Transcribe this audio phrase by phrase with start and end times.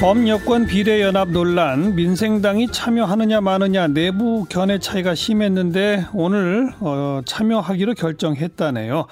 [0.00, 9.06] 범여권 비례연합 논란 민생당이 참여하느냐 마느냐 내부 견해 차이가 심했는데 오늘 어, 참여하기로 결정했다네요.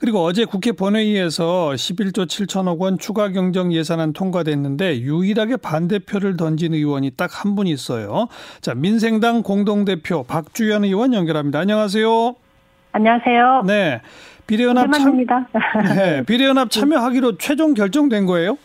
[0.00, 7.12] 그리고 어제 국회 본회의에서 11조 7천억 원 추가 경정 예산안 통과됐는데 유일하게 반대표를 던진 의원이
[7.12, 8.26] 딱 한 분 있어요.
[8.60, 11.60] 자 민생당 공동대표 박주연 의원 연결합니다.
[11.60, 12.34] 안녕하세요.
[12.92, 13.62] 안녕하세요.
[13.66, 14.00] 네.
[14.48, 15.24] 비례연합 참,
[15.96, 18.58] 네, 비례연합 참여하기로 최종 결정된 거예요?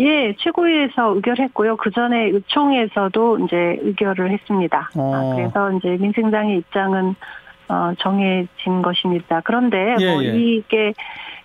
[0.00, 1.76] 예, 최고위에서 의결했고요.
[1.76, 4.90] 그 전에 의총에서도 이제 의결을 했습니다.
[4.96, 5.14] 어.
[5.14, 7.14] 아, 그래서 이제 민생당의 입장은
[7.68, 9.42] 어, 정해진 것입니다.
[9.44, 10.34] 그런데 예, 뭐 예.
[10.34, 10.92] 이게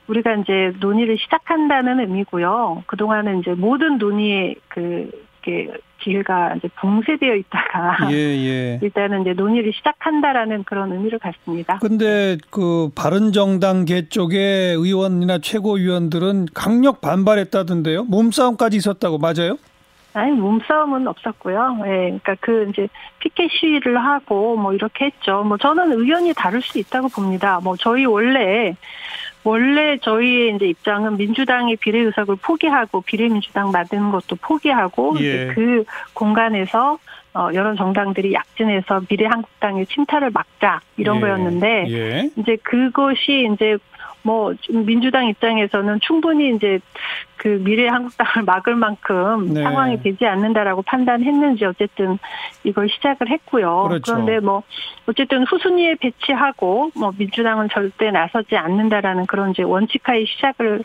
[0.07, 2.83] 우리가 이제 논의를 시작한다는 의미고요.
[2.87, 5.11] 그동안은 이제 모든 논의의 그
[5.45, 8.79] 이렇게 기회가 이제 봉쇄되어 있다가 예, 예.
[8.83, 11.79] 일단은 이제 논의를 시작한다라는 그런 의미를 갖습니다.
[11.79, 18.03] 근데 그 바른정당 계 쪽의 의원이나 최고위원들은 강력 반발했다던데요.
[18.05, 19.57] 몸싸움까지 있었다고 맞아요?
[20.13, 21.79] 아니 몸싸움은 없었고요.
[21.81, 22.87] 예, 그러니까 그 이제
[23.19, 25.43] 피켓 시위를 하고 뭐 이렇게 했죠.
[25.43, 27.59] 뭐 저는 의견이 다를 수 있다고 봅니다.
[27.61, 28.75] 뭐 저희 원래
[29.45, 35.19] 원래 저희의 이제 입장은 민주당이 비례 의석을 포기하고 비례민주당 만드는 것도 포기하고 예.
[35.19, 36.97] 이제 그 공간에서
[37.35, 41.21] 어 여러 정당들이 약진해서 미래한국당의 침탈을 막자 이런 예.
[41.21, 42.29] 거였는데 예.
[42.37, 43.77] 이제 그것이 이제
[44.25, 46.79] 뭐 민주당 입장에서는 충분히 이제
[47.37, 49.61] 그 미래 한국당을 막을 만큼 네.
[49.61, 52.17] 상황이 되지 않는다라고 판단했는지 어쨌든
[52.63, 53.85] 이걸 시작을 했고요.
[53.87, 54.13] 그렇죠.
[54.13, 54.63] 그런데 뭐
[55.05, 60.83] 어쨌든 후순위에 배치하고 뭐 민주당은 절대 나서지 않는다라는 그런 이제 원칙하에 시작을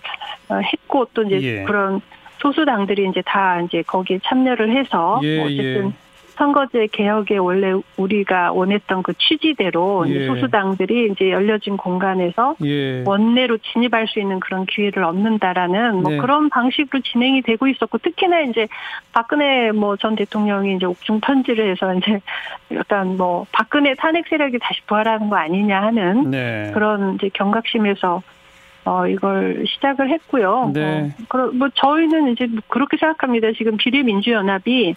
[0.51, 1.65] 어, 했고 또 이제 예.
[1.65, 2.03] 그런
[2.41, 6.10] 소수당들이 이제 다 이제 거기에 참여를 해서 예, 뭐 어쨌든 예.
[6.41, 10.27] 선거제 개혁에 원래 우리가 원했던 그 취지대로 예.
[10.27, 13.05] 소수당들이 이제 열려진 공간에서 예.
[13.07, 16.19] 원내로 진입할 수 있는 그런 기회를 얻는다라는 뭐 네.
[16.19, 18.67] 그런 방식으로 진행이 되고 있었고 특히나 이제
[19.13, 22.21] 박근혜 뭐 전 대통령이 이제 옥중 편지를 해서 이제
[22.73, 26.71] 약간 뭐 박근혜 탄핵 세력이 다시 부활하는 거 아니냐 하는 네.
[26.73, 28.23] 그런 이제 경각심에서
[28.87, 30.71] 어, 이걸 시작을 했고요.
[30.73, 31.15] 네.
[31.29, 33.49] 어, 뭐, 저희는 이제 그렇게 생각합니다.
[33.53, 34.97] 지금 비례민주연합이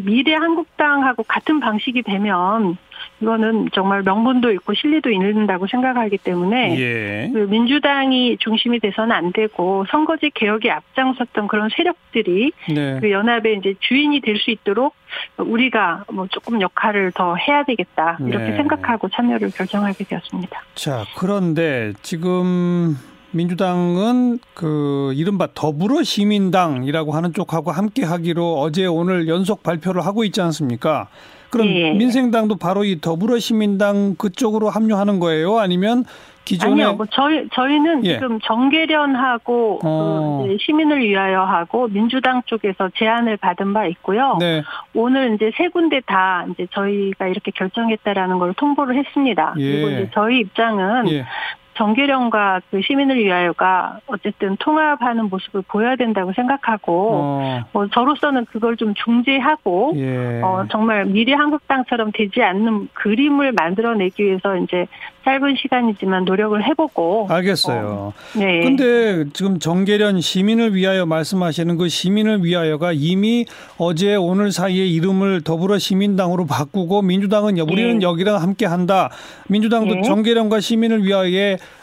[0.00, 2.76] 미래 한국당하고 같은 방식이 되면
[3.20, 7.30] 이거는 정말 명분도 있고 실리도 있는다고 생각하기 때문에 예.
[7.32, 12.98] 그 민주당이 중심이 돼서는 안 되고 선거제 개혁에 앞장섰던 그런 세력들이 네.
[13.00, 14.94] 그 연합의 이제 주인이 될 수 있도록
[15.36, 18.56] 우리가 뭐 조금 역할을 더 해야 되겠다 이렇게 네.
[18.56, 20.62] 생각하고 참여를 결정하게 되었습니다.
[20.74, 22.96] 자 그런데 지금
[23.32, 30.40] 민주당은 그 이른바 더불어 시민당이라고 하는 쪽하고 함께 하기로 어제 오늘 연속 발표를 하고 있지
[30.40, 31.08] 않습니까?
[31.50, 31.92] 그럼 예.
[31.92, 35.58] 민생당도 바로 이 더불어 시민당 그쪽으로 합류하는 거예요?
[35.58, 36.04] 아니면
[36.44, 38.14] 기존에 아니요, 뭐 저희 저희는 예.
[38.14, 40.44] 지금 정계련하고 어.
[40.46, 44.36] 그 시민을 위하여 하고 민주당 쪽에서 제안을 받은 바 있고요.
[44.40, 44.62] 네.
[44.94, 49.54] 오늘 이제 세 군데 다 이제 저희가 이렇게 결정했다라는 걸 통보를 했습니다.
[49.58, 49.72] 예.
[49.72, 51.26] 그리고 이제 저희 입장은 예.
[51.74, 57.60] 정계령과 그 시민을 위하여가 어쨌든 통합하는 모습을 보여야 된다고 생각하고 어.
[57.72, 60.40] 뭐 저로서는 그걸 좀 중재하고 예.
[60.42, 64.86] 어 정말 미래 한국당처럼 되지 않는 그림을 만들어내기 위해서 이제
[65.24, 67.86] 짧은 시간이지만 노력을 해보고 알겠어요.
[67.86, 68.60] 어, 네.
[68.60, 73.46] 근데 지금 정계련 시민을 위하여 말씀하시는 그 시민을 위하여가 이미
[73.78, 78.04] 어제 오늘 사이에 이름을 더불어 시민당으로 바꾸고 민주당은 우리는 네.
[78.04, 79.10] 여기랑 함께 한다.
[79.48, 80.02] 민주당도 네.
[80.02, 81.22] 정계련과 시민을 위하여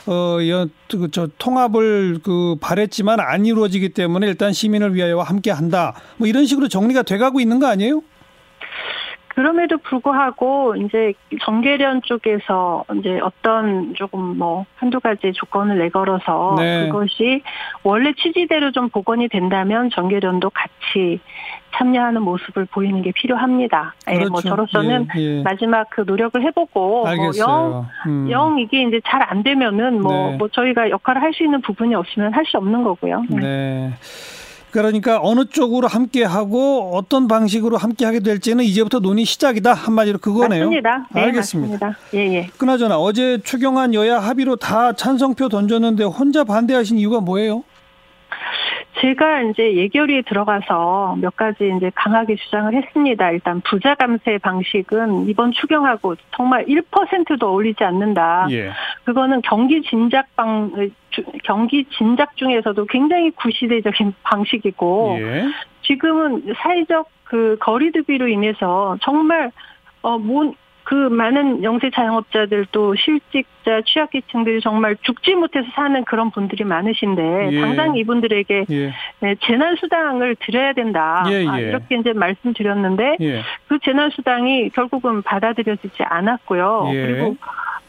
[0.06, 5.94] 어저 통합을 그 바랬지만 안 이루어지기 때문에 일단 시민을 위하여 함께 한다.
[6.18, 8.02] 뭐 이런 식으로 정리가 돼 가고 있는 거 아니에요?
[9.40, 11.14] 그럼에도 불구하고 이제
[11.44, 16.90] 정계련 쪽에서 이제 어떤 조금 뭐 한두 가지 조건을 내걸어서 네.
[16.90, 17.42] 그것이
[17.84, 21.22] 원래 취지대로 좀 복원이 된다면 정계련도 같이
[21.74, 23.94] 참여하는 모습을 보이는 게 필요합니다.
[24.04, 24.22] 그렇죠.
[24.22, 24.50] 예, 뭐 그렇죠.
[24.50, 25.42] 저로서는 예, 예.
[25.42, 28.30] 마지막 그 노력을 해보고 뭐 영, 음.
[28.30, 30.38] 영 이게 이제 잘 안 되면은 뭐, 네.
[30.38, 33.24] 뭐 저희가 역할을 할 수 있는 부분이 없으면 할 수 없는 거고요.
[33.30, 33.40] 네.
[33.40, 33.94] 네.
[34.72, 40.66] 그러니까 어느 쪽으로 함께 하고 어떤 방식으로 함께 하게 될지는 이제부터 논의 시작이다 한마디로 그거네요.
[40.66, 41.08] 맞습니다.
[41.14, 41.88] 네, 알겠습니다.
[41.88, 42.18] 맞습니다.
[42.18, 42.48] 예, 예.
[42.58, 47.64] 그나저나 어제 추경안 여야 합의로 다 찬성표 던졌는데 혼자 반대하신 이유가 뭐예요?
[49.02, 53.32] 제가 이제 예결위에 들어가서 몇 가지 이제 강하게 주장을 했습니다.
[53.32, 58.48] 일단 부자 감세 방식은 이번 추경하고 정말 1%도 어울리지 않는다.
[58.52, 58.72] 예.
[59.06, 60.72] 그거는 경기 진작 방
[61.44, 65.46] 경기 진작 중에서도 굉장히 구시대적인 방식이고 예.
[65.84, 69.52] 지금은 사회적 그 거리두기로 인해서 정말
[70.02, 70.54] 어뭐
[70.90, 77.62] 그 많은 영세 자영업자들도 실직자, 취약계층들이 정말 죽지 못해서 사는 그런 분들이 많으신데 예.
[77.62, 78.94] 당장 이분들에게 예.
[79.20, 81.26] 네, 재난 수당을 드려야 된다.
[81.30, 81.68] 예, 아, 예.
[81.68, 83.44] 이렇게 이제 말씀드렸는데 예.
[83.68, 86.90] 그 재난 수당이 결국은 받아들여지지 않았고요.
[86.92, 87.06] 예.
[87.06, 87.36] 그리고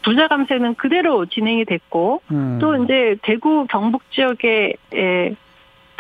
[0.02, 2.58] 부자 감세는 그대로 진행이 됐고 음.
[2.60, 4.74] 또 이제 대구 경북 지역에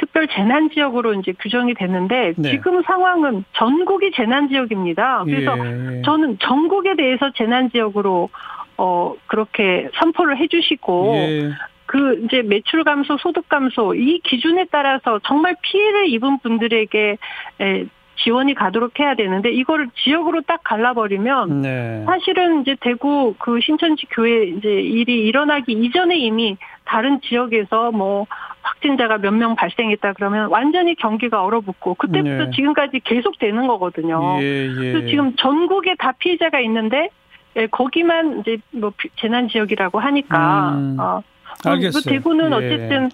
[0.00, 2.50] 특별 재난 지역으로 이제 규정이 됐는데 네.
[2.50, 5.24] 지금 상황은 전국이 재난 지역입니다.
[5.24, 6.02] 그래서 예.
[6.02, 8.30] 저는 전국에 대해서 재난 지역으로
[8.78, 11.50] 어 그렇게 선포를 해 주시고 예.
[11.84, 17.18] 그 이제 매출 감소, 소득 감소 이 기준에 따라서 정말 피해를 입은 분들에게
[17.60, 17.84] 에,
[18.22, 22.02] 지원이 가도록 해야 되는데 이거를 지역으로 딱 갈라버리면 네.
[22.06, 28.26] 사실은 이제 대구 그 신천지 교회 이제 일이 일어나기 이전에 이미 다른 지역에서 뭐
[28.62, 32.50] 확진자가 몇 명 발생했다 그러면 완전히 경기가 얼어붙고 그때부터 네.
[32.50, 34.36] 지금까지 계속 되는 거거든요.
[34.40, 34.74] 예, 예.
[34.74, 37.08] 그래서 지금 전국에 다 피해자가 있는데
[37.56, 41.22] 예, 거기만 이제 뭐 재난 지역이라고 하니까 음, 어,
[41.64, 42.02] 알겠어요.
[42.02, 42.54] 대구는 예.
[42.54, 43.10] 어쨌든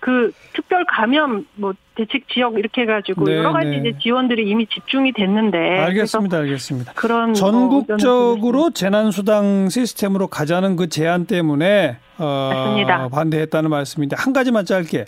[0.00, 3.76] 그 특별 감염 뭐 대책 지역 이렇게 해가지고 네, 여러 가지 네.
[3.78, 6.92] 이제 지원들이 이미 집중이 됐는데 알겠습니다, 알겠습니다.
[6.94, 13.08] 그런 뭐 전국적으로 뭐 재난 수당 시스템으로 가자는 그 제안 때문에 어, 맞습니다.
[13.08, 15.04] 반대했다는 말씀인데 한 가지만 짧게.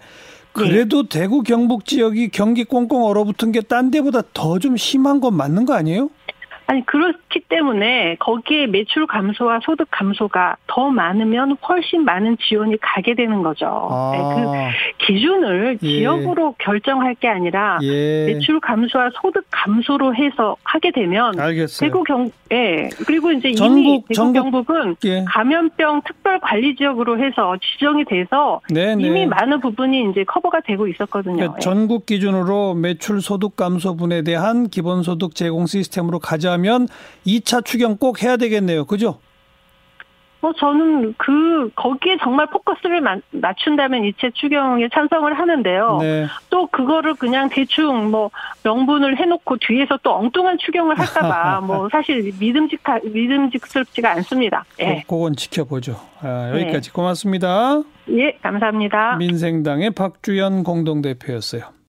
[0.53, 1.21] 그래도 네.
[1.21, 5.73] 대구 경북 지역이 경기 꽁꽁 얼어붙은 게 딴 데보다 더 좀 심한 건 맞는 거
[5.75, 6.11] 아니에요?
[6.73, 13.43] 아니 그렇기 때문에 거기에 매출 감소와 소득 감소가 더 많으면 훨씬 많은 지원이 가게 되는
[13.43, 13.67] 거죠.
[13.91, 14.13] 아.
[14.15, 15.87] 네, 그 기준을 예.
[15.87, 18.25] 지역으로 결정할 게 아니라 예.
[18.25, 21.91] 매출 감소와 소득 감소로 해서 하게 되면 알겠어요.
[21.91, 22.89] 대구 경 예.
[23.07, 25.25] 그리고 이제 전국, 이미 대구 전국, 경북은 예.
[25.29, 28.97] 감염병 특별 관리 지역으로 해서 지정이 돼서 네네.
[28.97, 29.09] 네.
[29.09, 31.37] 이미 많은 부분이 이제 커버가 되고 있었거든요.
[31.37, 31.61] 그러니까 예.
[31.61, 36.89] 전국 기준으로 매출 소득 감소분에 대한 기본소득 제공 시스템으로 가자 면
[37.27, 38.85] 2차 추경 꼭 해야 되겠네요.
[38.87, 39.19] 그죠?
[40.43, 43.01] 뭐 저는 그 거기에 정말 포커스를
[43.31, 45.99] 맞춘다면 이체 추경에 찬성을 하는데요.
[46.01, 46.27] 네.
[46.51, 48.31] 또 그거를 그냥 대충 뭐
[48.65, 54.65] 명분을 해놓고 뒤에서 또 엉뚱한 추경을 할까봐 뭐 사실 믿음직 믿음직스럽지가 않습니다.
[54.81, 55.05] 예.
[55.07, 55.97] 그건 지켜보죠.
[56.21, 56.93] 아, 여기까지 네.
[56.93, 57.83] 고맙습니다.
[58.09, 59.17] 예, 감사합니다.
[59.19, 61.82] 민생당의 박주연 공동대표였어요.